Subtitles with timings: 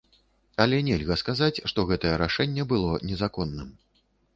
[0.65, 3.69] Але нельга сказаць, што гэтае рашэнне было незаконным.